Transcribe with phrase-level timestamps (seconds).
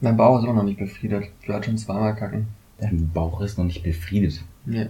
[0.00, 1.30] Mein Bauch ist immer noch nicht befriedet.
[1.40, 2.48] Ich werde schon zweimal kacken.
[2.78, 4.44] Dein Bauch ist noch nicht befriedet.
[4.66, 4.88] Nee.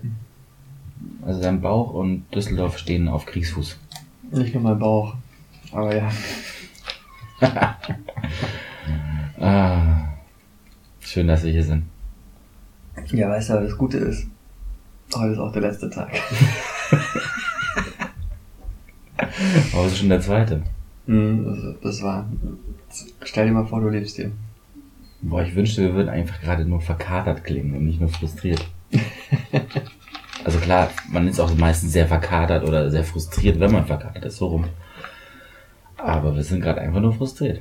[1.25, 3.79] Also dein Bauch und Düsseldorf stehen auf Kriegsfuß.
[4.32, 5.14] Nicht nur mein Bauch.
[5.72, 6.11] Aber ja.
[9.38, 10.14] Ah,
[11.00, 11.84] schön, dass wir hier sind.
[13.12, 14.27] Ja, weißt du, was das Gute ist?
[15.14, 16.11] Heute ist auch der letzte Tag.
[19.75, 20.62] Aber es ist schon der zweite.
[21.07, 22.27] Mhm, das, das war.
[23.23, 24.32] Stell dir mal vor, du lebst hier.
[25.23, 28.64] Boah, ich wünschte, wir würden einfach gerade nur verkatert klingen und nicht nur frustriert.
[30.45, 34.37] also klar, man ist auch meistens sehr verkatert oder sehr frustriert, wenn man verkatert ist,
[34.37, 34.64] so rum.
[35.97, 37.61] Aber wir sind gerade einfach nur frustriert.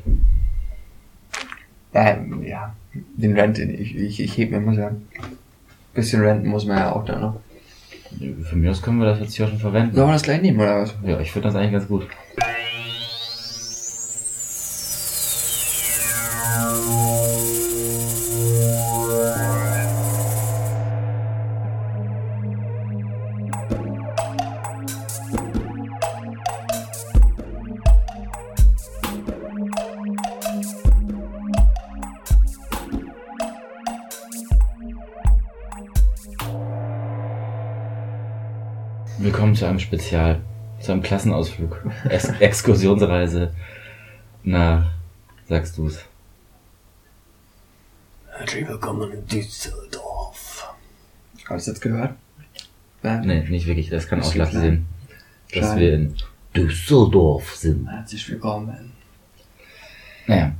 [1.93, 4.91] Ähm, ja, den den ich, ich, ich heb mir immer ja.
[5.93, 7.39] Bisschen renten muss man ja auch da noch.
[8.49, 9.95] Von mir aus können wir das jetzt hier auch schon verwenden.
[9.95, 10.93] Sollen wir das gleich nehmen, oder was?
[11.05, 12.05] Ja, ich finde das eigentlich ganz gut.
[39.95, 40.41] Spezial,
[40.81, 43.53] zu einem Klassenausflug, Ex Exkursionsreise
[44.43, 44.91] nach,
[45.47, 45.99] sagst du's,
[48.37, 50.75] Herzlich willkommen in Düsseldorf.
[51.47, 52.13] Hast du jetzt gehört?
[53.03, 53.21] Ja.
[53.21, 54.63] nee, nicht wirklich, das kann Ausschlag klar.
[54.63, 54.85] sehen,
[55.53, 55.79] dass Schade.
[55.79, 56.15] wir in
[56.53, 57.87] Düsseldorf sind.
[57.89, 58.91] Herzlich willkommen.
[60.27, 60.55] Naja,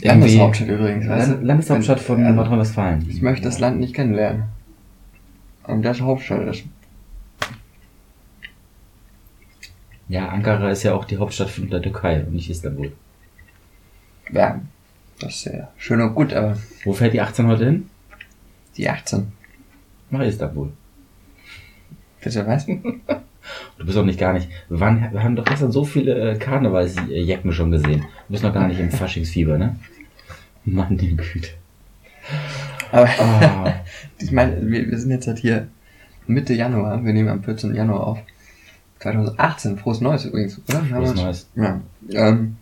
[0.00, 1.06] Landeshauptstadt übrigens.
[1.06, 3.04] Land Landeshauptstadt von Also, Nordrhein-Westfalen.
[3.10, 4.44] Ich möchte das Land nicht kennenlernen.
[5.64, 6.64] Und das Hauptstadt ist.
[10.08, 12.92] Ja, Ankara ist ja auch die Hauptstadt von der Türkei und nicht Istanbul.
[14.32, 14.60] Ja,
[15.20, 17.88] das ist ja schön und gut, aber Wo fährt die 18 heute hin?
[18.76, 19.32] die 18.
[20.10, 20.72] Nach Istanbul.
[22.22, 22.66] Bitte was?
[23.76, 24.48] Du bist doch nicht gar nicht.
[24.70, 28.00] Wir, waren, wir haben doch gestern so viele äh, Karnevalsjacken schon gesehen.
[28.00, 29.76] Du bist noch gar nicht im Faschingsfieber, ne?
[30.64, 31.50] Mann, die Güte.
[32.90, 33.74] Aber Ah,
[34.18, 35.68] ich meine, wir, wir sind jetzt halt hier
[36.26, 37.04] Mitte Januar.
[37.04, 37.74] Wir nehmen am 14.
[37.74, 38.18] Januar auf.
[39.04, 39.76] 2018.
[39.78, 40.80] Frohes Neues übrigens, oder?
[40.82, 41.48] Frohes Neues.
[41.56, 41.80] Ja.
[42.10, 42.56] Ähm,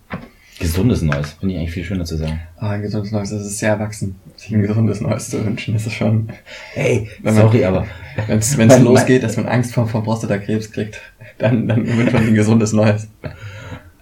[0.59, 1.33] gesundes Neues.
[1.33, 2.41] Finde ich eigentlich viel schöner zu sagen.
[2.57, 4.17] aber ein gesundes Neues, das ist sehr erwachsen.
[4.37, 6.29] Sich ein gesundes Neues zu wünschen, das ist schon,
[6.75, 7.87] Hey, man- sorry, aber
[8.27, 11.01] wenn es losgeht, dass man Angst vor, vor Prostatakrebs kriegt,
[11.39, 13.09] dann, dann wünscht man sich ein gesundes Neues.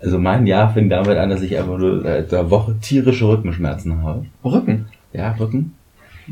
[0.01, 4.03] also mein Jahr fing damit an, dass ich einfach nur seit einer Woche tierische Rückenschmerzen
[4.03, 4.25] habe.
[4.45, 4.87] Rücken.
[5.13, 5.75] Ja, Rücken.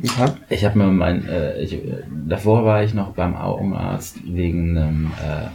[0.01, 0.35] Ja.
[0.49, 5.07] Ich habe mir mein, äh, ich, äh, davor war ich noch beim Augenarzt wegen einem,
[5.23, 5.49] äh,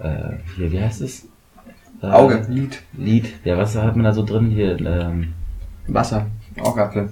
[0.00, 1.28] äh, hier, wie heißt es?
[2.02, 3.32] Äh, Auge, Lid, Lied.
[3.44, 4.78] Ja, was hat man da so drin hier?
[4.80, 5.32] Ähm,
[5.86, 6.26] Wasser,
[6.60, 7.10] Augapfel.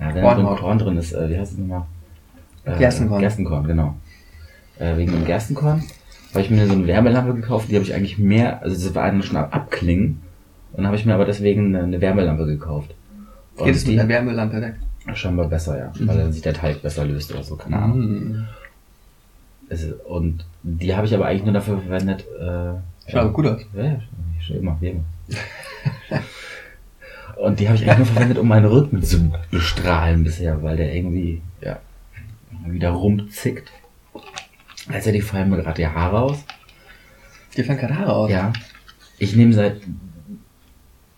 [0.00, 0.58] ja, wenn Kornhaut.
[0.60, 1.84] Korn drin ist, äh, wie heißt es nochmal?
[2.64, 3.20] Äh, Gerstenkorn.
[3.20, 3.94] Gerstenkorn, genau.
[4.78, 5.82] Äh, wegen dem Gerstenkorn
[6.32, 9.04] habe ich mir so eine Wärmelampe gekauft, die habe ich eigentlich mehr, also das war
[9.04, 10.22] eigentlich schon ab Abklingen.
[10.72, 12.94] Und dann habe ich mir aber deswegen eine, eine Wärmelampe gekauft.
[13.56, 14.74] Und Geht es mit der Wärmelampe weg?
[15.14, 15.92] scheinbar besser, ja.
[16.06, 17.98] Weil dann sich der Teig besser löst oder so, keine Ahnung.
[18.00, 18.46] Mhm.
[20.06, 22.24] Und die habe ich aber eigentlich nur dafür verwendet.
[22.38, 23.62] Äh, Schaut aber gut aus.
[23.74, 24.00] Ja,
[24.40, 25.04] schon immer, wie immer.
[27.36, 30.94] Und die habe ich eigentlich nur verwendet, um meinen Rücken zu bestrahlen bisher, weil der
[30.94, 31.80] irgendwie, ja,
[32.66, 33.70] wieder rumzickt.
[34.86, 36.44] Gleichzeitig fallen mir gerade die Haare aus.
[37.56, 38.30] Dir fallen gerade Haare aus.
[38.30, 38.52] Ja.
[39.18, 39.80] Ich nehme seit,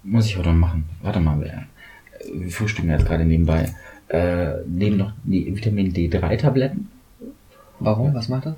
[0.02, 0.84] muss ich heute noch machen.
[1.02, 1.64] Warte mal, wir,
[2.32, 3.74] wir frühstücken jetzt gerade nebenbei.
[4.08, 6.88] Äh, nehmen noch die Vitamin D3 Tabletten.
[7.80, 8.14] Warum?
[8.14, 8.54] Was macht das?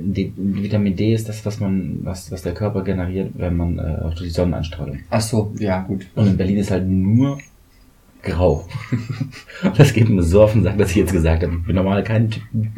[0.00, 4.00] Die, Vitamin D ist das, was man, was, was der Körper generiert, wenn man äh,
[4.02, 4.98] durch die Sonnenanstrahlung.
[5.10, 6.06] Ach so, ja, gut.
[6.16, 7.38] Und in Berlin ist halt nur
[8.22, 8.66] grau.
[9.76, 12.02] das geht mir so auf den Sack, dass ich jetzt gesagt habe, ich bin normal
[12.02, 12.30] kein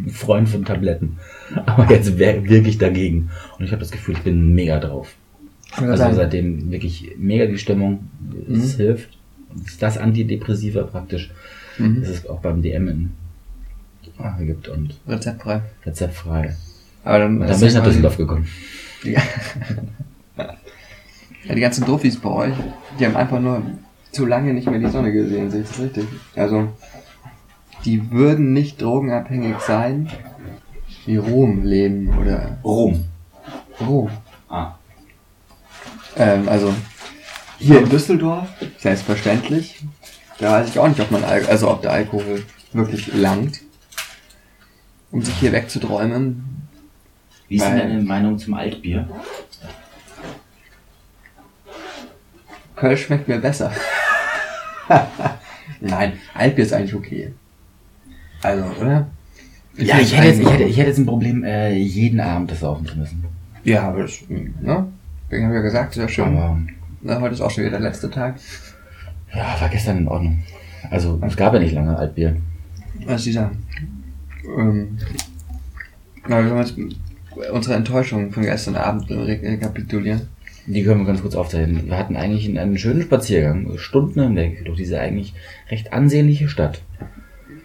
[0.09, 1.17] Freund von Tabletten.
[1.65, 3.31] Aber jetzt wirklich dagegen.
[3.59, 5.15] Und ich habe das Gefühl, ich bin mega drauf.
[5.77, 8.09] Also seitdem wirklich mega die Stimmung.
[8.51, 8.77] Es Mhm.
[8.77, 9.19] hilft.
[9.65, 11.31] Es ist das Antidepressiva praktisch.
[11.79, 12.01] mhm.
[12.03, 13.13] Das es auch beim DM in
[14.41, 15.63] gibt und rezeptfrei.
[15.85, 16.57] rezeptfrei.
[17.05, 18.49] Aber dann, dann bin ich nach Düsseldorf gekommen.
[19.03, 19.23] Ja.
[21.45, 22.55] ja, die ganzen Doffis bei euch,
[22.99, 23.63] die haben einfach nur
[24.13, 26.07] zu lange nicht mehr die Sonne gesehen, sehe ich das richtig?
[26.35, 26.69] Also,
[27.85, 30.11] die würden nicht drogenabhängig sein,
[31.07, 33.05] wie Rom leben oder Rom.
[33.81, 34.11] Rom.
[34.49, 34.75] Ah.
[36.17, 36.75] Ähm, also,
[37.59, 38.49] hier in Düsseldorf,
[38.79, 39.85] selbstverständlich,
[40.39, 43.61] da weiß ich auch nicht, ob man, Al also ob der Alkohol wirklich langt,
[45.11, 46.45] um sich hier wegzuträumen.
[47.49, 49.09] Wie ist denn deine Meinung zum Altbier?
[52.77, 53.73] Kölsch schmeckt mir besser.
[55.81, 57.33] Nein, Altbier ist eigentlich okay.
[58.43, 59.09] Also, oder?
[59.77, 62.61] Ja, ich hätte, jetzt, ich, hätte, ich hätte jetzt ein Problem, äh, jeden Abend das
[62.61, 63.25] saufen zu müssen.
[63.65, 64.89] Ja, aber das, ne?
[65.25, 66.37] Deswegen habe ich ja gesagt, sehr schön.
[66.37, 66.59] Aber
[67.03, 68.37] Na, heute ist auch schon wieder der letzte Tag.
[69.35, 70.43] ja, war gestern in Ordnung.
[70.91, 72.37] Also es gab ja nicht lange Altbier.
[73.05, 73.59] Was die sagen.
[74.57, 74.99] Ähm,
[76.27, 80.23] wir unsere Enttäuschung von gestern Abend re rekapitulieren.
[80.67, 81.87] Die können wir ganz kurz aufzeichnen.
[81.87, 85.33] Wir hatten eigentlich einen, schönen Spaziergang, Stunden hinweg, durch diese eigentlich
[85.71, 86.83] recht ansehnliche Stadt.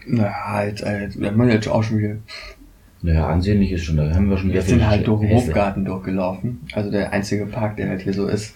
[0.07, 2.15] Na, jetzt, äh, jetzt, wir haben jetzt auch schon wieder.
[3.01, 5.31] Naja, ansehnlich ist schon, da haben wir schon Wir wieder sind viel halt durch den.
[5.31, 6.61] Hofgarten durchgelaufen.
[6.71, 8.55] Also der einzige Park, der halt hier so ist.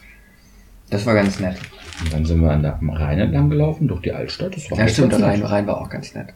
[0.89, 1.57] Das war ganz nett.
[2.01, 4.55] Und dann sind wir an der, am Rhein entlang gelaufen, durch die Altstadt.
[4.55, 5.43] Das war Ja, stimmt, der Rhein.
[5.43, 6.27] Rhein war auch ganz nett.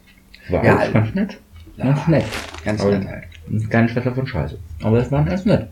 [0.49, 1.37] War Ja, alles ganz nett.
[1.77, 2.25] Ganz nett.
[2.65, 3.23] Ganz Aber- nett halt.
[3.69, 4.57] Keine Schwester von Scheiße.
[4.83, 5.67] Aber das war ganz nett.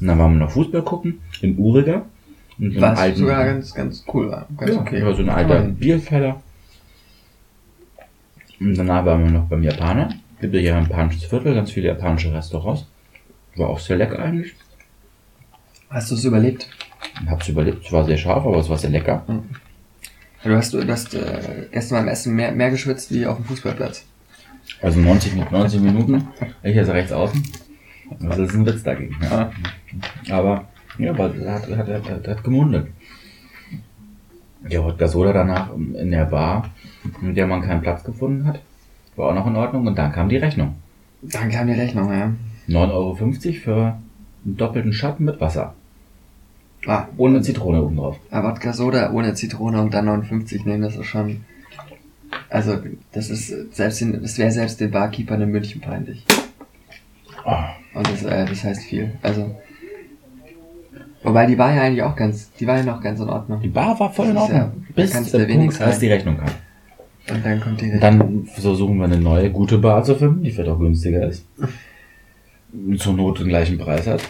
[0.00, 2.06] Und dann waren wir noch Fußball gucken, in Uriger.
[2.58, 4.48] Und so Was alten- sogar ganz, ganz cool war.
[4.56, 5.04] Ganz ja, okay.
[5.04, 6.42] War so ein alter Bierfeller.
[8.60, 10.08] Und danach waren wir noch beim Japaner.
[10.40, 12.86] Gibt ja hier ein japanisches Viertel, ganz viele japanische Restaurants.
[13.56, 14.54] War auch sehr lecker eigentlich.
[15.90, 16.68] Hast du es überlebt?
[17.26, 17.84] Hab's überlebt.
[17.86, 19.24] Es war sehr scharf, aber es war sehr lecker.
[20.44, 24.04] Du hast, du hast äh, gestern beim Essen mehr, mehr geschwitzt wie auf dem Fußballplatz.
[24.82, 26.28] Also 90, Min- 90 Minuten.
[26.62, 27.42] Ich jetzt rechts außen.
[28.20, 29.16] Das ist ein Witz dagegen.
[29.22, 29.50] Ja.
[30.30, 30.64] Aber,
[30.98, 32.88] ja, aber hat, hat, hat, hat, hat gemundet.
[34.70, 36.70] Der Wodka Soda danach in der Bar,
[37.22, 38.60] in der man keinen Platz gefunden hat,
[39.16, 39.86] war auch noch in Ordnung.
[39.86, 40.76] Und dann kam die Rechnung.
[41.22, 42.32] Dann kam die Rechnung, ja.
[42.68, 43.98] 9,50 Euro für
[44.44, 45.74] einen doppelten Schatten mit Wasser.
[46.86, 48.18] Ah, Ohne Zitrone oben drauf.
[48.30, 51.44] aber Wodka Soda ohne Zitrone und dann 59 nehmen, das ist schon.
[52.50, 52.78] Also,
[53.12, 56.24] das ist selbst den, das wäre selbst den Barkeepern in München peinlich.
[57.94, 59.12] Und das, äh, das heißt viel.
[59.22, 59.54] Also.
[61.22, 63.60] Wobei die war ja eigentlich auch ganz, die war ja noch ganz in Ordnung.
[63.60, 64.86] Die Bar war voll in Das ja- Ordnung.
[64.94, 66.48] da bis kannst der Punkt, als die Rechnung kam.
[67.30, 68.00] Und dann kommt die Rechnung.
[68.00, 71.44] dann versuchen wir eine neue, gute Bar zu finden, die vielleicht auch günstiger ist.
[72.98, 74.22] Zur Not den gleichen Preis hat.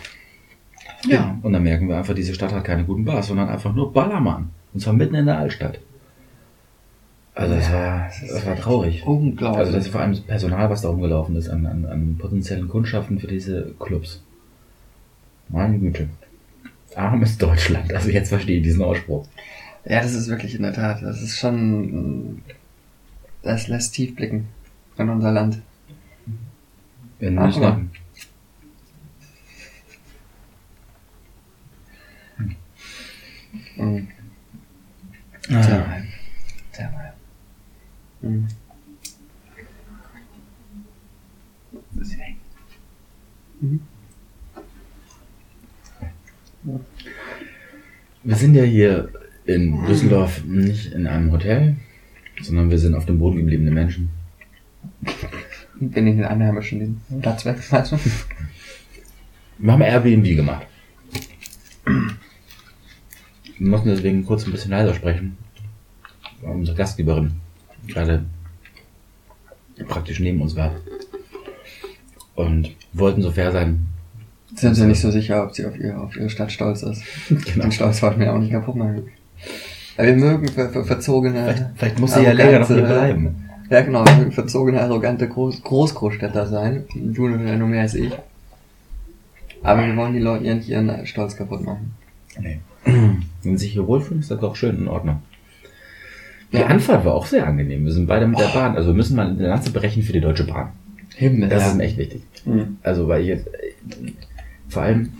[1.06, 1.36] Ja.
[1.42, 4.50] Und dann merken wir einfach, diese Stadt hat keine guten Bars, sondern einfach nur Ballermann.
[4.72, 5.78] Und zwar mitten in der Altstadt.
[7.38, 9.06] Also das war, das war traurig.
[9.06, 9.58] Unglaublich.
[9.60, 12.66] Also das ist vor allem das Personal, was da rumgelaufen ist, an, an, an potenziellen
[12.68, 14.22] Kundschaften für diese Clubs.
[15.48, 16.08] Meine Güte.
[16.96, 17.94] Armes Deutschland.
[17.94, 19.24] Also jetzt verstehe ich diesen Ausspruch.
[19.84, 21.00] Ja, das ist wirklich in der Tat.
[21.02, 22.42] Das ist schon.
[23.42, 24.48] Das lässt tief blicken
[24.98, 25.60] in unser Land.
[27.20, 27.80] In München aber-
[33.76, 34.08] Mhm.
[35.42, 35.86] Tja, Ah.
[35.88, 36.06] mal.
[36.72, 37.12] Tja, mal.
[38.20, 38.48] Mhm.
[43.60, 43.80] Mhm.
[48.24, 49.08] Wir sind ja hier
[49.46, 51.76] in Düsseldorf nicht in einem Hotel,
[52.42, 54.10] sondern wir sind auf dem Boden gebliebene Menschen.
[55.80, 57.98] Bin ich den Einheimischen den Platz weg, weißt du?
[59.58, 60.66] Wir haben Airbnb gemacht.
[63.58, 65.36] Wir mussten deswegen kurz ein bisschen leiser sprechen.
[66.40, 67.32] Weil unsere Gastgeberin
[67.88, 68.24] gerade
[69.88, 70.76] praktisch neben uns war.
[72.36, 73.88] Und wollten so fair sein.
[74.60, 77.02] Sind sie nicht so sicher, ob sie auf ihre, auf ihre Stadt stolz ist.
[77.28, 77.62] Genau.
[77.62, 79.08] Den Stolz wollten wir auch nicht kaputt machen.
[79.96, 81.44] Weil wir mögen ver, ver, verzogene.
[81.44, 83.48] Vielleicht, vielleicht muss sie ja länger noch hier bleiben.
[83.70, 86.84] Ja, genau, wir mögen verzogene, arrogante Groß Großgroßstädter sein.
[86.94, 88.12] Du ja nur mehr als ich.
[89.62, 91.92] Aber wir wollen die Leute ja nicht ihren Stolz kaputt machen.
[92.40, 92.60] Nee.
[92.84, 95.22] Wenn sie sich hier wohlfühlen, ist das doch schön in Ordnung.
[96.52, 96.66] Die Ja.
[96.66, 97.84] Anfahrt war auch sehr angenehm.
[97.84, 98.76] Wir sind beide mit der Bahn.
[98.76, 100.70] Also wir müssen mal eine Lanze brechen für die Deutsche Bahn.
[101.16, 101.48] Himmel.
[101.48, 101.68] Das ja.
[101.68, 102.22] ist mir echt wichtig.
[102.44, 102.78] Mhm.
[102.82, 103.48] Also, weil ich jetzt,
[104.68, 105.12] vor allem,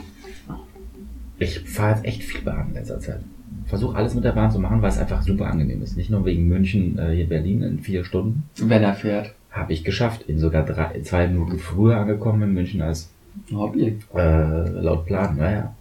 [1.38, 3.20] ich fahre jetzt echt viel Bahn in letzter Zeit.
[3.66, 5.96] Versuche alles mit der Bahn zu machen, weil es einfach super angenehm ist.
[5.96, 8.44] Nicht nur wegen München, äh, hier Berlin in vier Stunden.
[8.56, 9.34] Wenn er fährt.
[9.50, 10.26] Habe ich geschafft.
[10.26, 13.10] Bin sogar drei, zwei Minuten früher angekommen in München als
[13.52, 13.98] Hobby.
[14.14, 15.36] äh, laut Plan.
[15.36, 15.74] Naja.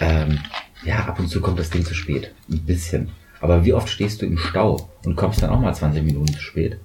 [0.00, 0.38] Ähm,
[0.84, 2.32] ja, ab und zu kommt das Ding zu spät.
[2.50, 3.10] Ein bisschen.
[3.40, 6.40] Aber wie oft stehst du im Stau und kommst dann auch mal 20 Minuten zu
[6.40, 6.78] spät?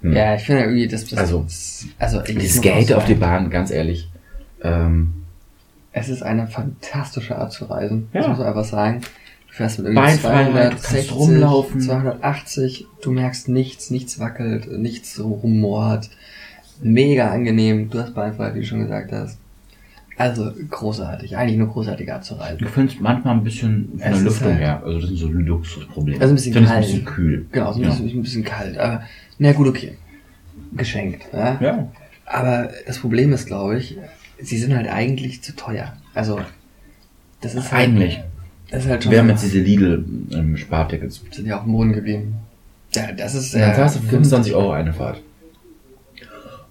[0.00, 0.14] Hm.
[0.14, 1.46] Ja, ich finde irgendwie, das, das Also,
[1.98, 4.08] also Dieses auch auf die Bahn, ganz ehrlich.
[4.62, 5.12] Ähm,
[5.92, 8.08] Es ist eine fantastische Art zu reisen.
[8.12, 8.20] Ja.
[8.20, 9.00] Das muss man einfach sagen.
[9.48, 11.80] Du fährst mit irgendwie Beinfreiheit, du 260, kannst rumlaufen.
[11.80, 16.08] 280, du merkst nichts, nichts wackelt, nichts rumort.
[16.82, 17.90] Mega angenehm.
[17.90, 19.38] Du hast Beinfreiheit, wie du schon gesagt hast.
[20.16, 21.36] Also großartig.
[21.36, 22.58] Eigentlich eine großartige Art zu reisen.
[22.58, 24.82] Du findest manchmal ein bisschen von der ist Lüftung halt- her.
[24.84, 26.20] Also das sind so Luxusprobleme.
[26.20, 26.68] Also ein bisschen kalt.
[26.70, 27.46] ein bisschen kühl.
[27.50, 27.88] Genau, so ein Ja.
[27.90, 28.78] bisschen, ein bisschen kalt.
[28.78, 29.02] Aber
[29.38, 29.96] na gut, okay.
[30.76, 31.22] Geschenkt.
[31.32, 31.58] Ja?
[31.60, 31.88] Ja.
[32.26, 33.96] Aber das Problem ist, glaube ich,
[34.42, 35.96] sie sind halt eigentlich zu teuer.
[36.14, 36.40] Also,
[37.40, 38.20] das ist halt, Eigentlich.
[38.70, 39.12] Das ist halt schon.
[39.12, 41.22] Wir haben jetzt diese Lidl-Spartickets.
[41.30, 42.36] sind ja auf dem Boden geblieben.
[42.94, 43.54] Ja, das ist.
[43.54, 45.20] Dann äh, zahlst du 25 Euro eine Fahrt.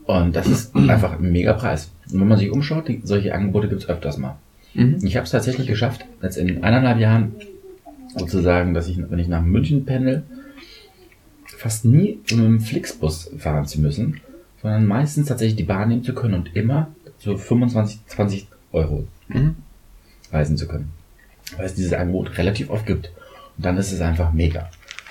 [0.06, 1.92] Und das ist einfach ein mega Preis.
[2.12, 4.38] Und wenn man sich umschaut, die, solche Angebote gibt's öfters mal.
[4.74, 5.00] Mhm.
[5.04, 7.34] Ich habe es tatsächlich geschafft, jetzt in eineinhalb Jahren
[8.16, 10.24] sozusagen, dass ich, wenn ich nach München pendel,
[11.46, 14.22] fast nie mit dem Flixbus fahren zu müssen,
[14.62, 16.88] sondern meistens tatsächlich die Bahn nehmen zu können und immer
[17.20, 19.56] so 25, 20 Euro Mhm.
[20.32, 20.92] reisen zu können.
[21.58, 23.12] Weil es dieses Angebot relativ oft gibt.
[23.58, 24.70] Und dann ist es einfach mega.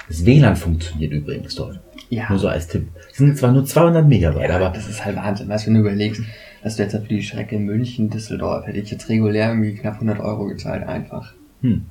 [0.08, 1.80] Das WLAN funktioniert übrigens dort.
[2.08, 2.28] Ja.
[2.30, 2.88] Nur so als Tipp.
[3.10, 5.48] Es sind zwar nur 200 Megabyte, Ja, aber das ist halt Wahnsinn.
[5.48, 6.22] Weißt du, wenn du überlegst,
[6.62, 10.46] dass du jetzt für die Strecke München-Düsseldorf hätte ich jetzt regulär irgendwie knapp 100 Euro
[10.46, 11.34] gezahlt, einfach.
[11.60, 11.84] hm,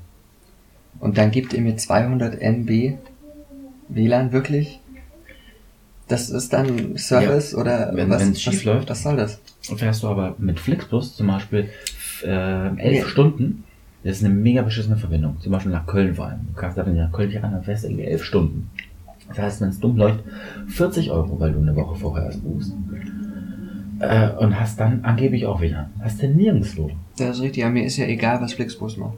[0.99, 2.93] Und dann gibt ihr mir 200 MB
[3.89, 4.79] WLAN wirklich?
[6.07, 8.89] Das ist dann Service oder wenn- was, schief was, läuft.
[8.89, 9.39] was soll das?
[9.75, 11.69] Fährst du aber mit Flixbus zum Beispiel
[12.23, 13.01] äh, elf Nee.
[13.03, 13.63] Stunden,
[14.03, 15.39] das ist eine mega beschissene Verbindung.
[15.41, 16.39] Zum Beispiel nach Köln vor allem.
[16.53, 18.69] Du kannst da nach Köln hier ran, dann fährst du irgendwie elf Stunden.
[19.27, 20.23] Das heißt, wenn es dumm läuft,
[20.67, 22.73] 40 Euro, weil du eine Woche vorher erst buchst.
[23.99, 25.87] Äh, und hast dann angeblich auch WLAN.
[26.01, 26.91] Hast du nirgendwo.
[27.17, 29.17] Das ist richtig, aber mir ist ja egal, was Flixbus macht.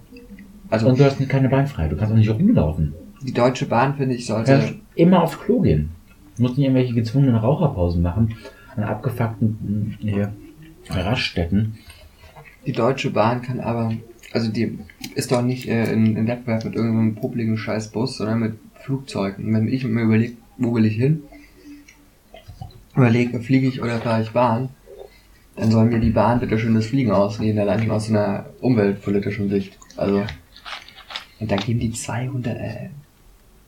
[0.69, 1.91] Also, Und du hast keine Beinfreiheit.
[1.91, 2.93] Du kannst auch nicht rumlaufen.
[3.21, 4.51] die Deutsche Bahn, finde ich, Du sollte...
[4.53, 5.89] kannst immer aufs Klo gehen.
[6.37, 8.33] Du musst nicht irgendwelche gezwungenen Raucherpausen machen
[8.75, 10.31] an abgefuckten hier,
[10.89, 11.77] Raststätten.
[12.65, 13.93] Die Deutsche Bahn kann aber,
[14.31, 14.77] also die
[15.15, 19.45] ist doch nicht äh, in, in Wettbewerb mit irgendeinem publiken Scheißbus, sondern mit Flugzeugen.
[19.45, 21.23] Und wenn ich mir überlege, wo will ich hin,
[22.95, 24.69] überlege, fliege ich oder fahre ich Bahn,
[25.55, 29.49] dann soll mir die Bahn bitte schön das Fliegen ausreden, allein schon aus einer umweltpolitischen
[29.49, 29.77] Sicht.
[29.97, 30.23] Also,
[31.39, 32.89] und dann geben die 200, äh,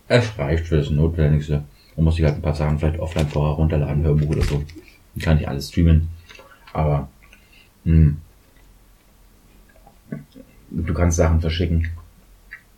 [0.07, 1.63] Es reicht für das Notwendigste.
[1.95, 4.63] Man muss sich halt ein paar Sachen vielleicht offline vorher runterladen, Hörbuch oder so.
[5.15, 6.07] Ich kann nicht alles streamen.
[6.73, 7.09] Aber
[7.83, 8.17] hm,
[10.69, 11.87] du kannst Sachen verschicken.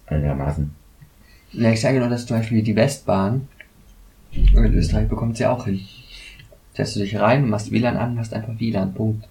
[0.08, 0.72] Einigermaßen.
[1.54, 3.48] na, ich sage nur, dass zum Beispiel die Westbahn
[4.32, 5.82] in Österreich bekommt sie auch hin.
[6.74, 9.28] Setzt du dich rein, machst WLAN an, hast einfach WLAN, Punkt.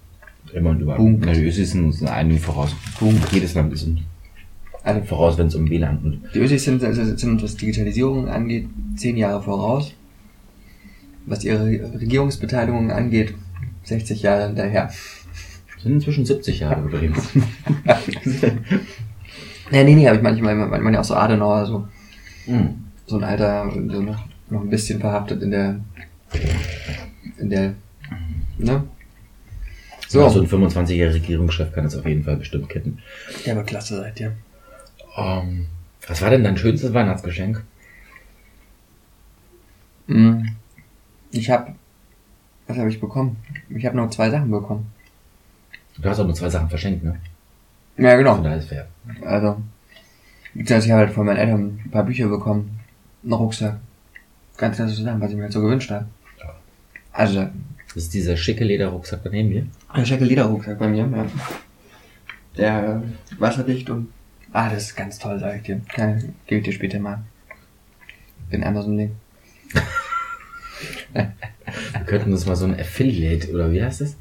[0.53, 0.97] Immer und überall.
[0.97, 1.25] Punkt.
[1.25, 2.75] Die Ösis sind uns in einigen voraus.
[2.97, 3.31] Punkt.
[3.31, 3.87] Jedes Land ist
[4.83, 8.67] Also voraus, wenn es um WLAN und Die Ösis sind, sind, sind, was Digitalisierung angeht,
[8.95, 9.93] zehn Jahre voraus.
[11.25, 13.33] Was ihre Regierungsbeteiligung angeht,
[13.83, 14.89] 60 Jahre hinterher.
[15.81, 17.29] sind inzwischen 70 Jahre übrigens.
[19.71, 21.87] Nee, nee, nee, aber ich meine, ich meine, meine, meine auch so Adenauer, so,
[22.45, 22.83] Hm.
[23.07, 25.79] so ein Alter, so noch, noch ein bisschen verhaftet in der,
[27.39, 27.73] in der,
[28.57, 28.83] ne?
[30.09, 30.29] So.
[30.29, 32.99] So, so ein 25-jähriger Regierungschef kann es auf jeden Fall bestimmt kitten.
[33.45, 34.33] ja, aber klasse seid ihr.
[35.17, 35.67] Ähm,
[36.07, 37.63] was war denn dein schönstes Weihnachtsgeschenk?
[40.07, 40.43] Mm.
[41.31, 41.73] Ich habe,
[42.73, 43.37] was habe ich bekommen?
[43.69, 44.91] Ich habe noch zwei Sachen bekommen.
[45.97, 47.19] Du hast auch nur zwei Sachen verschenkt, ne?
[47.97, 48.35] Ja, genau.
[48.35, 48.87] Von daher ist fair.
[49.23, 49.61] Also,
[50.55, 52.79] ich habe halt von meinen Eltern ein paar Bücher bekommen.
[53.23, 53.77] Einen Rucksack.
[54.57, 56.05] Ganz klasse zusammen, was ich mir halt so gewünscht habe.
[56.39, 56.55] Ja.
[57.11, 57.47] Also,
[57.87, 59.67] Das ist dieser schicke Lederrucksack daneben mir.
[59.89, 61.25] ein schicke Lederrucksack bei mir, ja.
[62.57, 64.07] Der äh, wasserdicht und.
[64.51, 65.81] Ah, das ist ganz toll, sag ich dir.
[65.93, 67.19] Kann, gebe ich dir später mal.
[68.51, 69.11] Den Amazon-Link.
[71.13, 74.15] Wir könnten uns mal so ein Affiliate oder wie heißt das?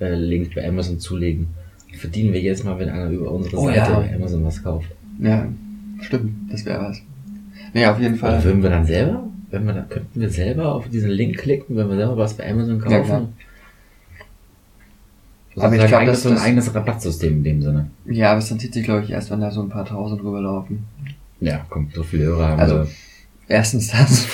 [0.00, 1.48] Äh, Link bei Amazon zulegen.
[1.98, 3.98] Verdienen wir jetzt mal, wenn einer über unsere Oh Seite ja.
[4.00, 4.90] bei Amazon was kauft.
[5.18, 5.48] Ja,
[6.02, 7.00] stimmt, das wäre was.
[7.72, 8.44] Nee, auf jeden Oder Fall.
[8.44, 11.88] würden wir dann selber, wenn wir dann, könnten wir selber auf diesen Link klicken, wenn
[11.88, 12.92] wir selber was bei Amazon kaufen?
[12.92, 13.28] Ja, klar.
[15.56, 17.90] Aber Aber ich ich glaub, glaube, das ist so ein eigenes Rabattsystem in dem Sinne.
[18.04, 20.84] Ja, aber es rentiert sich, glaube ich, erst, wenn da so ein paar tausend rüberlaufen.
[21.40, 22.88] Ja, kommt, so viele Hörer haben Also- wir.
[23.48, 24.26] Erstens das.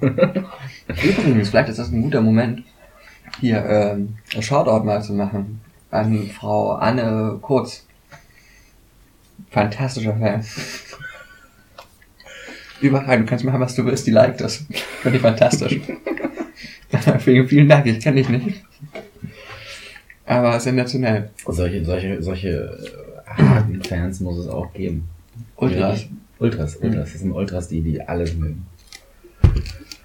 [0.00, 2.64] Übrigens, vielleicht ist das ein guter Moment,
[3.40, 5.60] hier ähm, ein Shoutout mal zu machen
[5.90, 7.86] an Frau Anne Kurz.
[9.50, 10.44] Fantastischer Fan.
[12.80, 14.64] Überall, du kannst machen, was du willst, die liked das.
[15.02, 15.80] Finde ich fantastisch.
[17.20, 18.64] vielen, vielen Dank, ich kenne dich nicht.
[20.26, 21.30] Aber sensationell.
[21.46, 25.08] Solche, solche, solche äh, harten Fans muss es auch geben.
[25.56, 26.06] Ultras.
[26.38, 27.12] Ultras, Ultras.
[27.12, 28.66] Das sind Ultras, die, die alles mögen.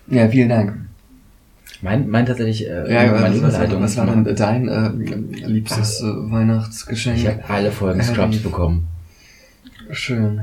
[0.10, 0.74] Ja, vielen Dank.
[1.82, 3.82] Mein, mein tatsächlich, äh, Ja, meine was, was, Überleitung.
[3.82, 4.90] was war denn dein äh,
[5.48, 7.18] liebstes äh, Weihnachtsgeschenk?
[7.18, 8.88] Ich habe alle Folgen Äh, Scrubs die- bekommen.
[9.92, 10.42] Schön.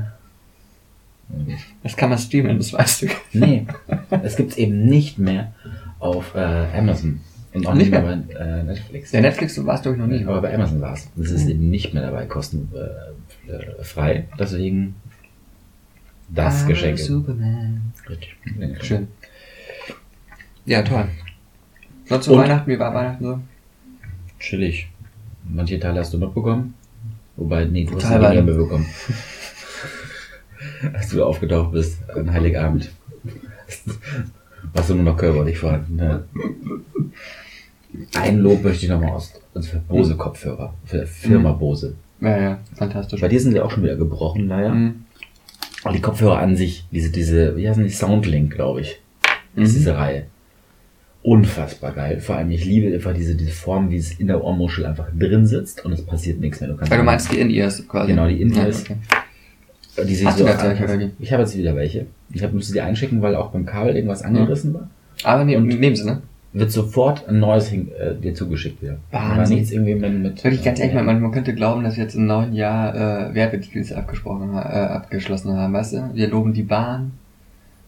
[1.83, 3.07] Das kann man streamen, das weißt du.
[3.33, 3.67] Nee,
[4.23, 5.53] es gibt's eben nicht mehr
[5.99, 7.19] auf äh, Amazon.
[7.53, 9.11] Und auch Nicht mehr bei äh, Netflix.
[9.11, 10.23] Der Netflix, du warst, glaube ich, noch nie.
[10.25, 11.07] Aber bei Amazon war's.
[11.15, 14.13] Das ist eben nicht mehr dabei kostenfrei.
[14.13, 14.23] Äh.
[14.39, 14.95] Deswegen
[16.29, 16.99] das Ah, Geschenk.
[16.99, 17.93] Superman.
[18.09, 18.35] Richtig.
[18.85, 19.07] Schön.
[20.67, 21.07] Ja, toll.
[22.05, 22.37] Sonst zu?
[22.37, 23.39] Weihnachten, wie war Weihnachten so?
[24.39, 24.89] Chillig.
[25.49, 26.73] Manche Teile hast du noch bekommen.
[27.37, 28.85] Wobei, nee, du hast die mehr bekommen.
[30.93, 32.91] als du aufgetaucht bist an Heiligabend.
[34.73, 35.95] Warst du nur noch körperlich vorhanden.
[35.95, 36.25] Ne?
[38.15, 39.33] Ein Lob möchte ich nochmal aus.
[39.53, 40.73] Also für Bose Kopfhörer.
[40.83, 41.95] Für die Firma Bose.
[42.19, 43.21] Ja, ja, fantastisch.
[43.21, 44.73] Bei dir sind die auch schon wieder gebrochen, naja.
[44.73, 45.05] Mhm.
[45.85, 47.89] Und die Kopfhörer an sich, diese, diese, wie heißen die?
[47.89, 48.99] Soundlink, glaube ich.
[49.55, 49.75] Ist Mhm.
[49.77, 50.25] diese Reihe.
[51.23, 52.19] Unfassbar geil.
[52.19, 55.45] Vor allem, ich liebe einfach diese, diese Form, wie es in der Ohrmuschel einfach drin
[55.45, 56.69] sitzt und es passiert nichts mehr.
[56.69, 58.11] Du kannst Weil du meinst die In-Ears quasi.
[58.11, 58.87] Genau, die In-Ears.
[58.87, 58.95] Ja,
[59.97, 60.07] okay.
[60.07, 61.11] die Hast du da welche?
[61.19, 62.05] Ich habe jetzt wieder welche.
[62.31, 64.89] Ich hab, musste die einschicken, weil auch beim Kabel irgendwas angerissen war.
[65.23, 66.21] Aber ne, Und- nehmen sie, ne?
[66.53, 68.97] Wird sofort ein neues hin, äh, dir zugeschickt wieder.
[69.11, 69.31] Wahnsinn.
[69.31, 72.15] Aber nichts irgendwie mit, mit Wirklich ganz ehrlich, man, man könnte glauben, dass wir jetzt
[72.15, 76.11] im neuen Jahr äh, Werbedeals abgesprochen, äh, abgeschlossen haben, weißt du?
[76.13, 77.11] Wir loben die Bahn,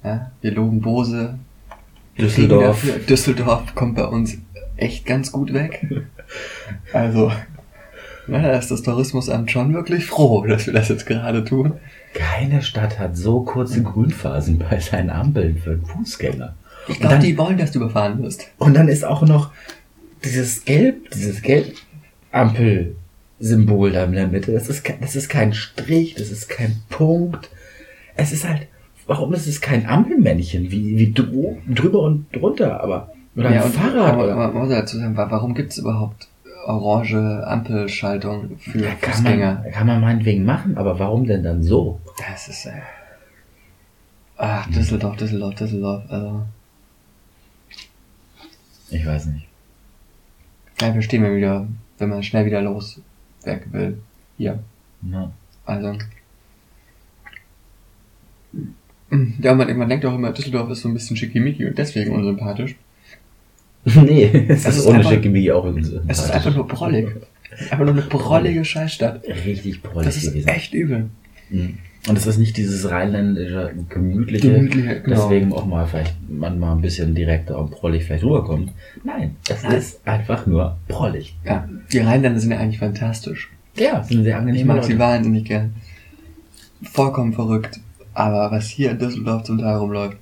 [0.04, 0.32] ja?
[0.42, 1.36] wir loben Bose.
[2.20, 2.82] Düsseldorf.
[2.84, 4.38] dafür- Düsseldorf kommt bei uns
[4.78, 5.86] echt ganz gut weg.
[6.94, 7.32] Also,
[8.28, 11.74] na, da ist das Tourismusamt schon wirklich froh, dass wir das jetzt gerade tun.
[12.14, 16.54] Keine Stadt hat so kurze Grünphasen bei seinen Ampeln für einen Fußgänger.
[16.88, 18.46] Ich Und glaube, dann- die wollen, dass du überfahren wirst.
[18.60, 19.50] Und dann ist auch noch
[20.24, 24.52] dieses Gelb, dieses Gelb-Ampel-Symbol da in der Mitte.
[24.52, 27.50] Das ist, das ist kein Strich, das ist kein Punkt.
[28.16, 28.68] Es ist halt,
[29.10, 33.74] warum ist es kein Ampelmännchen, wie, wie dr drüber und drunter, aber, oder ein und
[33.74, 34.34] Fahrrad, aber, oder?
[34.34, 36.28] aber man muss dazu sagen, wa- warum gibt es überhaupt
[36.66, 39.62] orange Ampelschaltung für Ja, kann Fußgänger?
[39.64, 42.00] man, kann man meinetwegen machen, aber warum denn dann so?
[42.18, 42.72] Das ist, äh,
[44.38, 46.42] ach, Düsseldorf, Düsseldorf, Düsseldorf, also,
[48.92, 49.48] Ich weiß nicht.
[50.82, 53.02] ja, verstehen wir wieder, wenn man schnell wieder los
[53.44, 54.00] weg will.
[54.38, 54.60] Hier,
[55.02, 55.32] Ja.
[55.66, 55.96] also.
[59.42, 62.76] Ja, man, man denkt auch immer, Düsseldorf ist so ein bisschen schickimicki und deswegen unsympathisch.
[63.86, 67.08] nee, es ist ist ohne einfach- Chemie auch irgendwie Es ist einfach nur prollig.
[67.72, 69.24] Einfach nur eine prollige Scheißstadt.
[69.46, 70.48] richtig prollig Das ist gewesen.
[70.50, 71.10] echt übel.
[71.50, 71.78] Mhm.
[72.08, 75.16] Und es ist nicht dieses rheinländische, gemütliche, Gemütliche, genau.
[75.30, 78.72] deswegen auch mal vielleicht manchmal ein bisschen direkter und prollig vielleicht rüberkommt.
[79.04, 79.76] Nein, es Nein.
[79.76, 81.36] ist einfach nur prollig.
[81.46, 83.50] Ja, die Rheinländer sind ja eigentlich fantastisch.
[83.78, 85.74] Ja, sind sehr Ich angenehme mag sie wahnsinnig gern.
[86.84, 87.80] Vollkommen verrückt.
[88.20, 90.18] Aber was hier in Düsseldorf zum Teil rumläuft,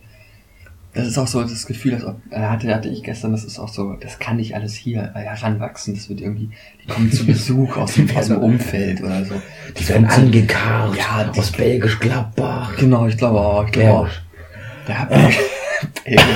[0.94, 3.94] das ist auch so das Gefühl, das hatte, hatte ich gestern, das ist auch so,
[3.94, 5.94] das kann nicht alles hier heranwachsen.
[5.96, 6.50] Das wird irgendwie,
[6.84, 9.34] die kommen zu Besuch aus dem, aus dem Umfeld oder so.
[9.78, 12.76] Die werden kommen zu- angekarrt Ja, die- aus Belgisch Gladbach.
[12.78, 14.08] Genau, ich glaube auch, ich glaube auch.
[14.86, 15.40] Bergisch.
[16.06, 16.28] Ja,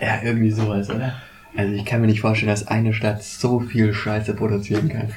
[0.00, 1.14] ja, irgendwie sowas, oder?
[1.56, 5.08] Also ich kann mir nicht vorstellen, dass eine Stadt so viel Scheiße produzieren kann.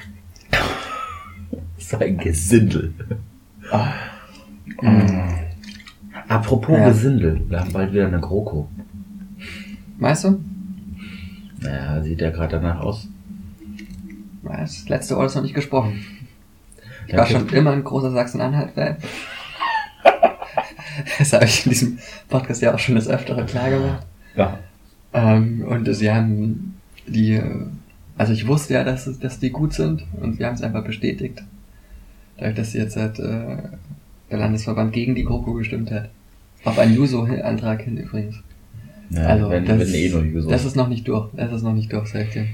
[1.78, 2.94] So ein Gesindel.
[4.82, 5.34] Ah.
[6.28, 6.90] Apropos Ja.
[6.90, 8.68] Gesindel, wir haben bald wieder eine GroKo.
[10.00, 10.40] Weißt du?
[11.62, 13.08] Naja, sieht ja gerade danach aus.
[14.44, 16.00] Das letzte Wort ist noch nicht gesprochen.
[17.08, 18.98] Ich war schon immer ein großer Sachsen-Anhalt-Fan.
[21.20, 24.06] Das habe ich in diesem Podcast ja auch schon des Öfteren klar gemacht.
[24.36, 24.58] Ja.
[25.14, 26.76] Ähm, und sie haben
[27.06, 27.40] die,
[28.18, 31.44] also ich wusste ja, dass, dass die gut sind und sie haben es einfach bestätigt.
[32.38, 33.58] Dadurch, dass sie jetzt halt, äh,
[34.30, 36.10] der Landesverband gegen die GroKo gestimmt hat.
[36.64, 38.38] Auf einen Juso-Antrag hin übrigens.
[39.10, 40.50] ja also wenn, das, wenn eh nur so.
[40.50, 41.30] das ist noch nicht durch.
[41.36, 42.48] Das ist noch nicht durch, sag ich dir.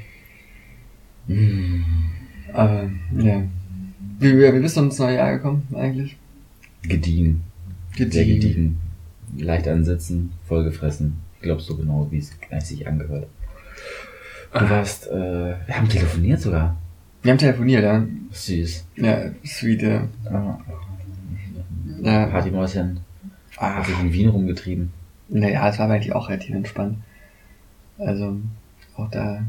[1.27, 1.83] Mm.
[2.53, 3.43] Aber, ja.
[4.19, 6.17] Wie, wie, bist du ins neue Jahr gekommen eigentlich?
[6.83, 7.43] Gediegen.
[7.95, 8.39] Sehr Gediegen.
[8.39, 8.79] gediegen.
[9.37, 11.15] Leicht ansitzen, vollgefressen.
[11.41, 13.27] Glaubst du genau, wie es sich angehört.
[14.53, 14.69] Du Ah.
[14.69, 16.77] warst, äh, wir haben telefoniert sogar.
[17.23, 18.05] Wir haben telefoniert, ja.
[18.31, 18.85] Süß.
[18.97, 20.07] Ja, sweet, ja.
[20.25, 20.59] Ah,
[22.11, 22.25] ja.
[22.27, 22.99] Partymäuschen.
[23.57, 24.91] Hat Ach, sich in Wien rumgetrieben.
[25.29, 26.97] naja, es war eigentlich auch relativ entspannt.
[27.99, 28.37] Also,
[28.95, 29.43] auch da.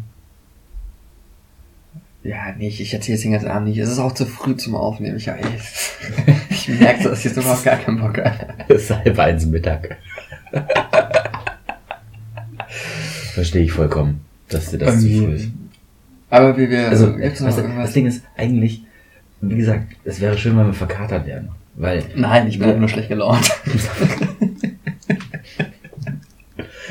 [2.23, 3.79] Ja, nee, ich, ich erzähle jetzt den ganzen Abend nicht.
[3.79, 5.17] Es ist auch zu früh zum Aufnehmen.
[5.17, 5.37] Ich, ey,
[6.51, 8.55] ich merke, dass ich jetzt überhaupt gar keinen Bock habe.
[8.69, 9.97] Es ist halb eins Mittag.
[13.35, 15.49] Verstehe ich vollkommen, dass dir das zu Irgendwie- früh ist.
[16.31, 16.88] Aber wie wir.
[16.88, 18.83] Also, weißt du, das Ding ist eigentlich,
[19.40, 21.51] wie gesagt, es wäre schön, wenn wir verkatert wären.
[21.77, 23.51] Weil Nein, ich bin einfach nur schlecht gelaunt.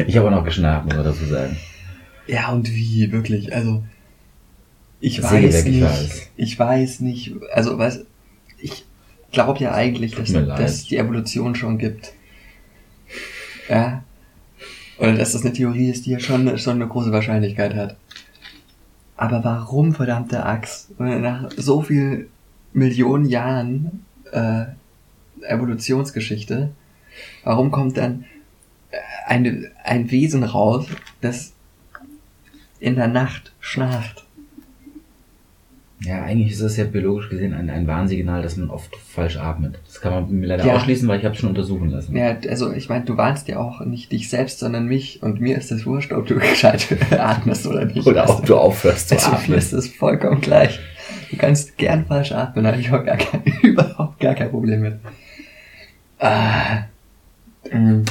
[0.08, 1.58] ich habe auch noch geschnarcht, muss man dazu sagen.
[2.28, 3.84] Ja, und wie, wirklich, also.
[5.00, 5.84] Ich Sehr weiß weg, ich nicht.
[5.84, 6.30] weiß.
[6.36, 7.34] Ich weiß nicht.
[7.54, 8.06] Also, was.
[8.58, 8.86] Ich
[9.32, 12.14] glaube ja eigentlich, dass, es die Evolution schon gibt.
[13.70, 14.04] Ja.
[14.98, 17.98] Oder dass das eine Theorie ist, die ja schon, schon eine große Wahrscheinlichkeit hat.
[19.18, 22.30] Aber warum, verdammte Axt, nach so viel
[22.74, 24.66] Millionen Jahren äh,
[25.48, 26.72] Evolutionsgeschichte,
[27.44, 28.26] warum kommt dann
[28.92, 30.86] äh, eine, ein Wesen raus,
[31.22, 31.54] das
[32.80, 34.20] in der Nacht schnarcht?
[36.06, 39.80] Ja, eigentlich ist es ja biologisch gesehen ein, ein Warnsignal, dass man oft falsch atmet.
[39.88, 40.76] Das kann man mir leider Ja.
[40.76, 42.14] ausschließen, weil ich habe es schon untersuchen lassen.
[42.14, 45.24] Ja, also ich meine, du warnst ja auch nicht dich selbst, sondern mich.
[45.24, 48.06] Und mir ist es wurscht, ob du gescheit atmest oder nicht.
[48.06, 49.58] Oder ob du aufhörst zu Also mir atmen.
[49.58, 50.78] ist es vollkommen gleich.
[51.34, 55.00] Du kannst gern falsch atmen, habe ich auch gar kein, überhaupt gar kein Problem mit.
[56.20, 56.84] Ah,
[57.72, 58.04] ähm,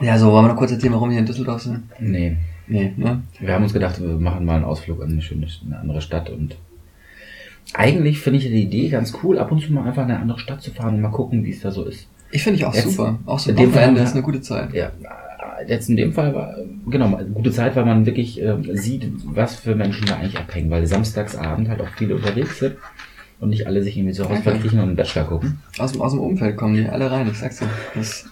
[0.00, 1.84] ja, so, wollen wir noch kurz erzählen, warum wir hier in Düsseldorf sind?
[1.98, 2.36] Nee.
[2.66, 3.22] Nee, ne?
[3.40, 6.30] Wir haben uns gedacht, wir machen mal einen Ausflug an eine schöne, eine andere Stadt
[6.30, 6.56] und
[7.74, 10.38] eigentlich finde ich die Idee ganz cool, ab und zu mal einfach in eine andere
[10.38, 12.06] Stadt zu fahren und mal gucken, wie es da so ist.
[12.30, 13.18] Ich finde ich auch Jetzt- super.
[13.26, 14.72] Auch so in ein dem Fall Wochenende ist eine gute Zeit.
[14.72, 14.92] Ja,
[15.66, 16.56] jetzt in dem Fall war,
[16.88, 20.70] genau, eine gute Zeit, weil man wirklich äh, sieht, was für Menschen da eigentlich abhängen,
[20.70, 22.76] weil samstagsabend halt auch viele unterwegs sind
[23.40, 24.42] und nicht alle sich irgendwie zu Hause Okay.
[24.42, 25.58] verkriechen und einen Bachelor gucken.
[25.78, 27.68] Aus dem, aus dem Umfeld kommen die alle rein, ich sag's dir.
[27.94, 28.26] Das,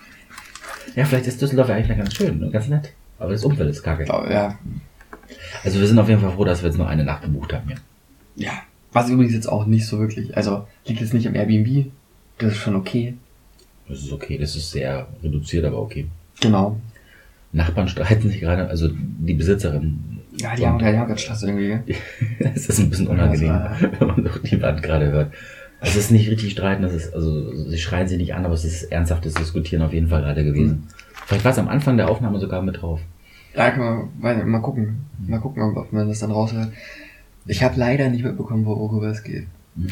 [0.97, 2.51] Ja, vielleicht ist Düsseldorf ja eigentlich ganz schön, ne?
[2.51, 2.93] ganz nett.
[3.19, 4.05] Aber das Umfeld ist kacke.
[4.05, 4.59] glaub, ja,
[5.65, 7.67] Also wir sind auf jeden Fall froh, dass wir jetzt nur eine Nacht gebucht haben
[7.69, 7.77] hier.
[8.37, 8.53] ja.
[8.91, 11.91] Was übrigens jetzt auch nicht so wirklich, also liegt jetzt nicht im Airbnb,
[12.39, 13.15] das ist schon okay.
[13.87, 16.07] Das ist okay, das ist sehr reduziert, aber okay.
[16.41, 16.81] Genau.
[17.53, 20.21] Nachbarn streiten sich gerade, also die Besitzerin.
[20.37, 21.79] Ja, die haben, gerade Stress irgendwie,
[22.55, 25.33] es ist ein bisschen unangenehm, Also- wenn man doch die Wand gerade hört.
[25.81, 28.65] Es ist nicht richtig streiten, das ist, also sie schreien sie nicht an, aber es
[28.65, 30.89] ist ernsthaftes Diskutieren auf jeden Fall gerade gewesen.
[31.27, 33.01] Vielleicht war es am Anfang der Aufnahme sogar mit drauf.
[33.55, 35.05] Ja, kann man, mal gucken.
[35.27, 36.73] Mal gucken, ob- man das dann raushört.
[37.47, 39.47] Ich habe leider nicht mitbekommen, worüber es geht.
[39.77, 39.87] Hm,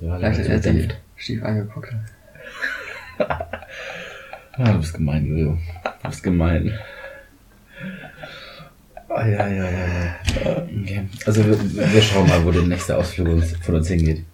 [0.00, 1.94] war leider Vielleicht hat er sie schief angeguckt.
[4.58, 5.56] Ah, du bist gemein, Jojo.
[6.02, 6.76] Du bist gemein.
[9.08, 10.16] Ah, ja, ja, ja, ja.
[10.82, 11.08] Okay.
[11.24, 14.24] Also wir, wir schauen mal, wo der nächste Ausflug uns, von uns hingeht.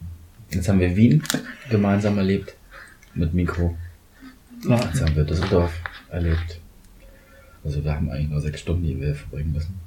[0.51, 1.23] Jetzt haben wir Wien
[1.69, 2.55] gemeinsam erlebt.
[3.15, 3.77] Mit Mikro.
[4.67, 5.75] Jetzt haben wir Düsseldorf
[6.11, 6.59] erlebt.
[7.63, 9.79] Also wir haben eigentlich nur sechs Stunden, die wir verbringen müssen.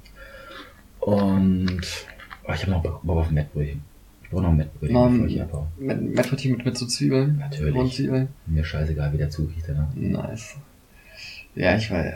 [1.00, 1.82] Und
[2.44, 3.82] oh, ich habe noch Bock Bock auf Mettbrötchen.
[4.28, 5.66] Ich brauche noch Mettbrötchen, bevor ich abhaue.
[5.78, 7.38] Mit, mit, so Zwiebeln.
[7.38, 7.74] Natürlich.
[7.74, 8.28] Rundzwiebeln.
[8.46, 9.88] Mir scheißegal, wie der Zug riecht danach.
[9.94, 10.56] Nice.
[11.54, 12.12] Ja, ich weiß.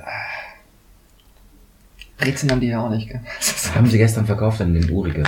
[2.18, 3.20] Brezen haben die ja auch nicht, gell?
[3.38, 5.22] Das haben sie gestern verkauft an den Urige.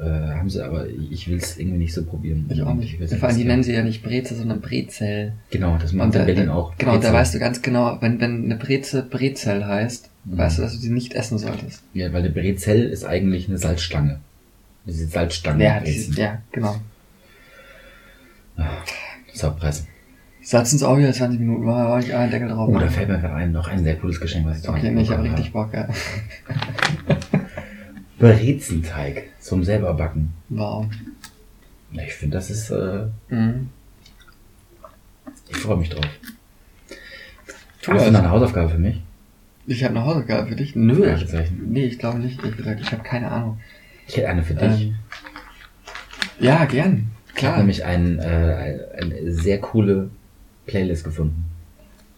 [0.00, 2.46] Äh, haben sie, aber ich will es irgendwie nicht so probieren.
[2.48, 2.98] Ich auch nicht.
[2.98, 5.34] will's Vor allem, die nennen sie ja nicht Breze, sondern Brezel.
[5.50, 6.74] Genau, das machen sie in da, Berlin auch.
[6.78, 7.12] Genau, da Brezel.
[7.12, 10.36] weißt du ganz genau, wenn, wenn eine Breze Brezel heißt, Mhm.
[10.38, 11.82] weißt du, dass du sie nicht essen solltest.
[11.94, 14.20] Ja, weil eine Brezel ist eigentlich eine Salzstange.
[14.90, 15.62] Diese Salzstange.
[15.64, 16.74] Ja, dieses, ja, genau.
[19.32, 19.86] Saupreis.
[20.42, 22.68] Salzen es auch wieder 20 Minuten, war war ich einen Deckel drauf.
[22.68, 24.90] Oh, da fällt mir gerade ein, noch ein sehr cooles Geschenk, was ich zu Okay,
[24.90, 25.86] nee, ich habe richtig Bock, ja.
[28.18, 30.32] Brezenteig zum selber backen.
[30.48, 30.86] Wow.
[31.92, 33.68] Ich finde, das ist, äh, Mhm.
[35.50, 36.04] ich freue mich drauf.
[37.82, 39.00] Tu Hast du noch eine Hausaufgabe für mich?
[39.66, 40.74] Ich habe eine Hausaufgabe für dich.
[40.74, 41.14] Nö.
[41.66, 42.40] Nee, ich glaube nicht.
[42.44, 43.60] Ich, ich habe keine Ahnung.
[44.10, 44.86] Ich hätte eine für dich.
[44.86, 44.94] Ähm,
[46.40, 47.10] ja, gern.
[47.26, 47.56] Ich habe Klar.
[47.58, 50.10] nämlich ein, äh, eine sehr coole
[50.66, 51.44] Playlist gefunden.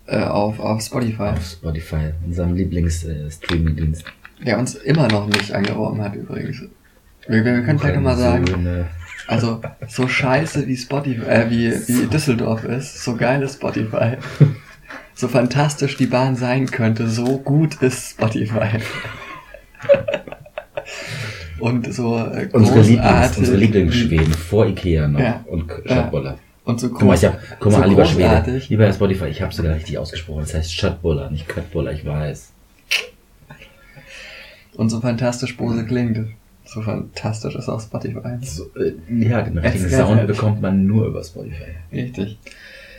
[0.06, 1.22] Äh, auf, auf Spotify.
[1.22, 4.04] Auf Spotify, unserem Lieblings-Streaming-Dienst.
[4.44, 6.62] Der uns immer noch nicht angeworben hat übrigens.
[7.28, 8.86] Wir, wir können vielleicht nochmal sagen,
[9.28, 14.16] also so scheiße wie Spotify, äh, wie, wie Düsseldorf ist, so geil ist Spotify.
[15.14, 18.78] So fantastisch die Bahn sein könnte, so gut ist Spotify.
[21.62, 25.44] Und so äh, Unsere, Lieblings, unsere Lieblingsschweden vor Ikea noch Ja.
[25.46, 25.70] und.
[25.86, 26.38] Schöttbuller.
[26.64, 29.42] Und so Guck mal, ich hab, guck mal, so lieber Schwede, lieber Herr Spotify, ich
[29.42, 30.40] habe sogar richtig ausgesprochen.
[30.40, 32.52] Das heißt Schöttbuller, nicht Köttbuller, ich weiß.
[34.74, 36.18] Und so fantastisch Bose klingt.
[36.64, 38.38] So fantastisch ist auch Spotify.
[38.42, 38.94] So, äh,
[39.24, 40.32] ja, den richtigen Sound geht's.
[40.38, 41.74] bekommt man nur über Spotify.
[41.92, 42.38] Richtig.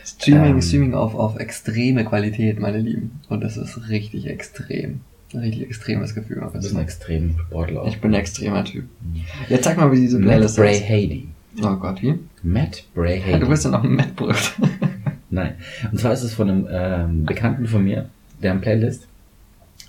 [0.04, 0.62] Streaming, Ähm.
[0.62, 3.20] Streaming auf, auf extreme Qualität, meine Lieben.
[3.28, 5.00] Und das ist richtig extrem.
[5.34, 6.40] Ein richtig extremes Gefühl.
[6.40, 7.88] Du bist ein extrem Sportler auch.
[7.88, 8.84] Ich bin ein extremer Typ.
[9.48, 10.88] Jetzt sag mal, wie diese Matt Playlist Bray heißt.
[10.88, 11.28] Hady.
[11.62, 12.14] Oh Gott, wie?
[12.42, 13.40] Matt Bray Ja, Hady.
[13.40, 14.54] du bist ja noch ein Mettbrot.
[15.30, 15.54] Nein.
[15.90, 18.08] Und zwar ist es von einem ähm, Bekannten von mir,
[18.42, 19.08] der eine Playlist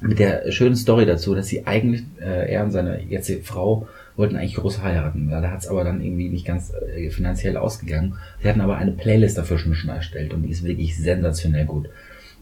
[0.02, 4.36] mit der schönen Story dazu, dass sie eigentlich, äh, er und seine jetzige Frau wollten
[4.36, 5.30] eigentlich groß heiraten.
[5.30, 8.16] Ja, da hat es aber dann irgendwie nicht ganz äh, finanziell ausgegangen.
[8.42, 11.88] Sie hatten aber eine Playlist dafür schon, schon erstellt und die ist wirklich sensationell gut.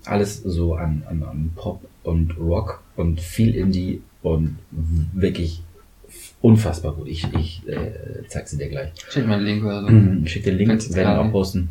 [0.06, 4.58] Alles so an, an, an Pop und Rock und viel Indie und
[5.14, 5.62] wirklich
[6.42, 7.08] unfassbar gut.
[7.08, 8.92] Ich, ich äh, zeig sie dir gleich.
[9.10, 9.90] Schick mal den Link oder so.
[9.90, 11.70] Mhm, Schick den Link, werden ihn auch posten.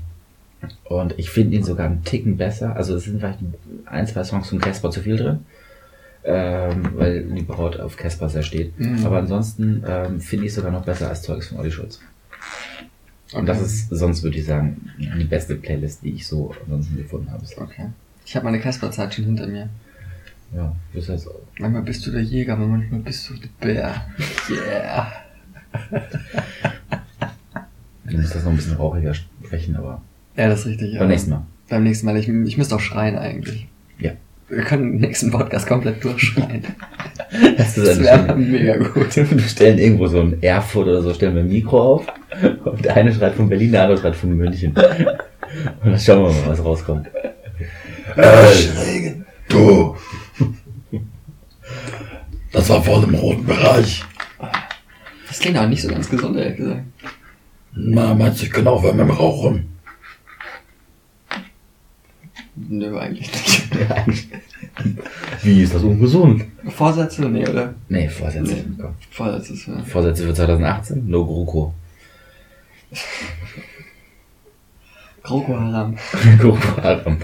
[0.84, 2.76] Und ich finde ihn sogar einen Ticken besser.
[2.76, 3.40] Also es sind vielleicht
[3.86, 5.40] ein, zwei Songs von Casper zu viel drin.
[6.24, 8.78] Ähm, weil die Braut auf Casper sehr steht.
[8.78, 9.04] Mhm.
[9.04, 12.00] Aber ansonsten ähm, finde ich sogar noch besser als Zeugs von Olli Schulz.
[13.32, 13.66] Und das Okay.
[13.66, 17.44] ist, sonst würde ich sagen, die beste Playlist, die ich so ansonsten gefunden habe.
[17.56, 17.86] Okay.
[18.24, 19.68] Ich habe meine Casper-Zeit schon hinter mir.
[20.54, 24.06] Ja, das heißt, Manchmal bist du der Jäger, aber manchmal bist du der Bär.
[24.50, 25.12] Yeah.
[28.04, 30.02] Du musst das noch ein bisschen rauchiger sprechen, aber
[30.36, 30.98] Ja, das ist richtig.
[30.98, 31.46] beim nächsten Mal.
[31.70, 32.16] Beim nächsten Mal.
[32.18, 33.68] Ich, ich müsste auch schreien eigentlich.
[33.98, 34.10] Ja.
[34.48, 36.64] Wir können den nächsten Podcast komplett durchschreien.
[37.56, 39.16] Das Das wäre mega gut.
[39.16, 42.06] Wir stellen irgendwo so ein Erfurt oder so, stellen wir ein Mikro auf
[42.66, 44.74] und der eine schreit von Berlin, der andere schreit von München.
[44.74, 47.08] Und dann schauen wir mal, was rauskommt.
[48.16, 49.14] Ey,
[49.48, 49.96] du.
[52.62, 54.04] Das war voll im roten Bereich.
[55.26, 56.82] Das klingt aber nicht so ganz gesund, ehrlich gesagt.
[57.74, 59.76] Na, meinst du, ich kann mit dem Rauchen?
[62.54, 63.68] Nö, eigentlich nicht.
[65.42, 66.44] Wie ist das ungesund?
[66.68, 67.28] Vorsätze?
[67.28, 67.74] Nee, oder?
[67.88, 68.54] Nee, Vorsätze.
[68.54, 68.64] Nee.
[68.80, 68.94] Komm.
[69.10, 69.82] Vorsätze ist ja.
[69.82, 71.04] Vorsätze für 2018?
[71.04, 71.74] No GroKo.
[75.24, 75.96] Kroko Haram.
[76.38, 77.18] GroKo Haram.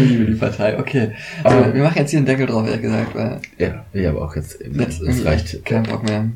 [0.00, 0.78] Liebe die Partei.
[0.78, 1.12] Okay.
[1.44, 4.20] Aber- Aber wir machen jetzt hier einen Deckel drauf, ehrlich gesagt, weil Ja, ich habe
[4.20, 5.64] auch jetzt, jetzt irgendwie reicht.
[5.64, 6.28] kein Bock mehr.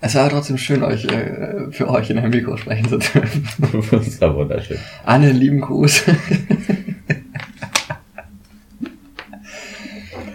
[0.00, 3.48] Es war aber trotzdem schön, euch äh, für euch in einem Mikro sprechen zu dürfen.
[3.90, 4.76] Das war wunderschön.
[5.06, 6.02] Anne, lieben Gruß.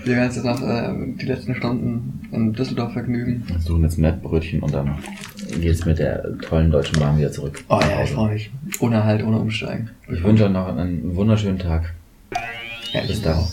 [0.06, 3.44] Wir werden uns jetzt noch äh, die letzten Stunden in Düsseldorf vergnügen.
[3.48, 4.96] Wir suchen jetzt Mettbrötchen und dann
[5.62, 7.64] geht's mit der tollen deutschen Bahn wieder zurück.
[7.70, 8.50] Oh ja, ich freue mich.
[8.80, 9.90] Ohne Halt, ohne Umsteigen.
[10.08, 11.94] Ich wünsche euch noch einen wunderschönen Tag.
[12.94, 13.46] Ja, Bis dann.